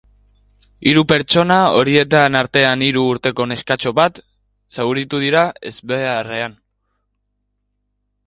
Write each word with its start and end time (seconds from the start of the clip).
Hiru 0.91 1.01
pertsona, 1.09 1.57
horien 1.81 2.37
artean 2.39 2.85
hiru 2.85 3.03
urteko 3.09 3.45
neskato 3.51 3.93
bat, 3.99 4.17
zauritu 4.79 5.19
dira 5.25 5.45
ezbeharrean. 5.73 6.57